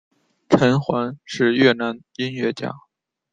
[0.49, 2.71] 陈桓是越南音乐家。